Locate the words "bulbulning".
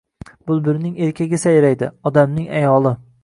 0.51-0.95